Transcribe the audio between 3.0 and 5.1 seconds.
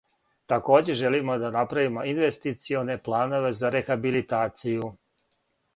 планове за рехабилитацију.